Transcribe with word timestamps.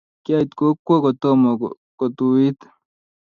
kiait 0.23 0.49
kokwo 0.59 0.93
kotomo 1.03 1.49
kotuit. 1.99 2.59